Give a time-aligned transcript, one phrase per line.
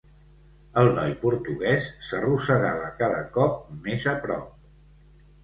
[0.83, 4.51] El noi portuguès s'arrossegava cada cop més a prop.